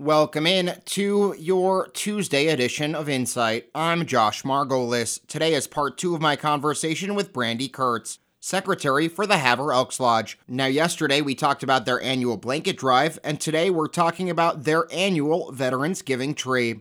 [0.00, 3.68] Welcome in to your Tuesday edition of Insight.
[3.74, 5.18] I'm Josh Margolis.
[5.26, 9.98] Today is part two of my conversation with Brandy Kurtz, Secretary for the Havre Elks
[9.98, 10.38] Lodge.
[10.46, 14.86] Now, yesterday we talked about their annual blanket drive, and today we're talking about their
[14.92, 16.80] annual Veterans Giving Tree.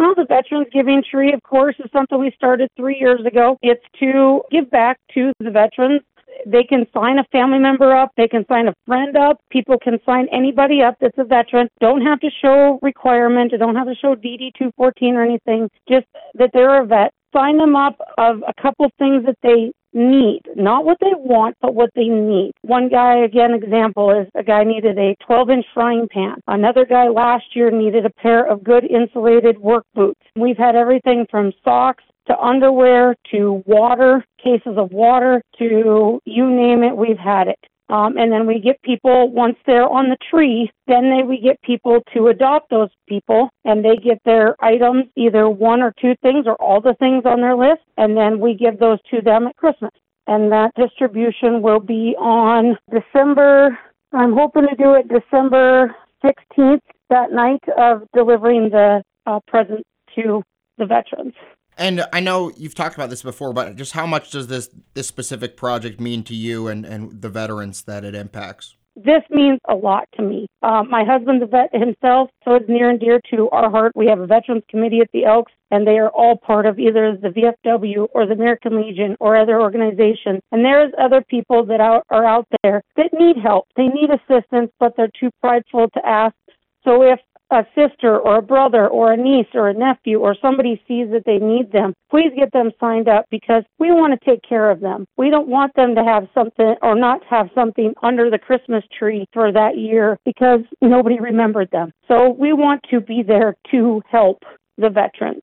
[0.00, 3.56] Well, the Veterans Giving Tree, of course, is something we started three years ago.
[3.62, 6.02] It's to give back to the veterans
[6.46, 9.98] they can sign a family member up, they can sign a friend up, people can
[10.06, 11.68] sign anybody up that's a veteran.
[11.80, 16.50] Don't have to show requirement, don't have to show DD 214 or anything, just that
[16.52, 17.12] they're a vet.
[17.34, 21.74] Sign them up of a couple things that they need, not what they want, but
[21.74, 22.52] what they need.
[22.62, 26.36] One guy, again, example is a guy needed a 12 inch frying pan.
[26.46, 30.20] Another guy last year needed a pair of good insulated work boots.
[30.36, 36.84] We've had everything from socks to underwear to water, cases of water to you name
[36.84, 37.58] it, we've had it.
[37.88, 41.60] Um, and then we get people once they're on the tree, then they, we get
[41.62, 46.46] people to adopt those people, and they get their items, either one or two things
[46.46, 49.56] or all the things on their list, and then we give those to them at
[49.56, 49.92] Christmas.
[50.26, 53.78] And that distribution will be on December.
[54.12, 55.94] I'm hoping to do it December
[56.24, 60.42] 16th, that night of delivering the uh, presents to
[60.78, 61.34] the veterans.
[61.76, 65.06] And I know you've talked about this before, but just how much does this this
[65.06, 68.76] specific project mean to you and, and the veterans that it impacts?
[68.96, 70.46] This means a lot to me.
[70.62, 73.92] Uh, my husband's a vet himself, so it's near and dear to our heart.
[73.94, 77.14] We have a veterans committee at the Elks, and they are all part of either
[77.14, 80.40] the VFW or the American Legion or other organizations.
[80.50, 83.66] And there's other people that are out there that need help.
[83.76, 86.34] They need assistance, but they're too prideful to ask.
[86.82, 90.82] So if a sister or a brother or a niece or a nephew or somebody
[90.88, 94.42] sees that they need them, please get them signed up because we want to take
[94.42, 95.06] care of them.
[95.16, 99.26] We don't want them to have something or not have something under the Christmas tree
[99.32, 101.92] for that year because nobody remembered them.
[102.08, 104.42] So we want to be there to help
[104.76, 105.42] the veterans.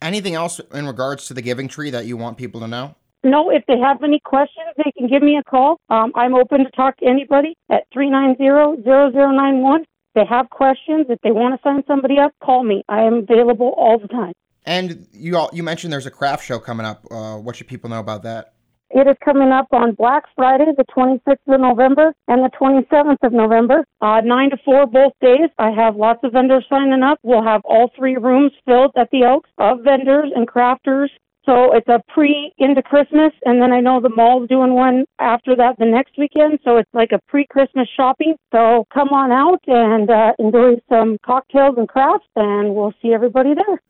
[0.00, 2.96] Anything else in regards to the Giving Tree that you want people to know?
[3.24, 5.78] No, if they have any questions, they can give me a call.
[5.88, 9.84] Um, I'm open to talk to anybody at 390 0091
[10.14, 12.84] they have questions, if they want to sign somebody up, call me.
[12.88, 14.32] I am available all the time.
[14.64, 17.04] And you all, you mentioned there's a craft show coming up.
[17.10, 18.54] Uh, what should people know about that?
[18.94, 23.32] It is coming up on Black Friday, the 26th of November and the 27th of
[23.32, 25.48] November, uh, 9 to 4 both days.
[25.58, 27.18] I have lots of vendors signing up.
[27.22, 31.08] We'll have all three rooms filled at the Oaks of vendors and crafters
[31.44, 35.56] so it's a pre into Christmas, and then I know the mall's doing one after
[35.56, 36.60] that the next weekend.
[36.64, 38.36] So it's like a pre Christmas shopping.
[38.52, 43.54] So come on out and uh, enjoy some cocktails and crafts, and we'll see everybody
[43.54, 43.82] there.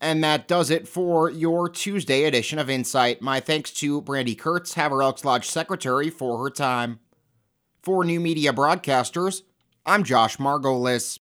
[0.00, 3.22] And that does it for your Tuesday edition of Insight.
[3.22, 6.98] My thanks to Brandy Kurtz, Havre Elks Lodge Secretary, for her time.
[7.82, 9.42] For New Media Broadcasters,
[9.86, 11.20] I'm Josh Margolis.